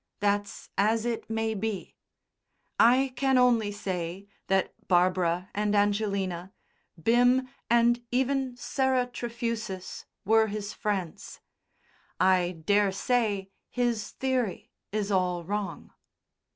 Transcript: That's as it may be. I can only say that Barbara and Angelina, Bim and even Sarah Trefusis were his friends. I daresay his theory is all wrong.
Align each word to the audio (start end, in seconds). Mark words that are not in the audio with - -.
That's 0.19 0.67
as 0.79 1.05
it 1.05 1.29
may 1.29 1.53
be. 1.53 1.95
I 2.79 3.13
can 3.15 3.37
only 3.37 3.71
say 3.71 4.25
that 4.47 4.73
Barbara 4.87 5.51
and 5.53 5.75
Angelina, 5.75 6.53
Bim 6.99 7.47
and 7.69 8.03
even 8.09 8.57
Sarah 8.57 9.05
Trefusis 9.05 10.05
were 10.25 10.47
his 10.47 10.73
friends. 10.73 11.39
I 12.19 12.63
daresay 12.65 13.49
his 13.69 14.09
theory 14.13 14.71
is 14.91 15.11
all 15.11 15.43
wrong. 15.43 15.91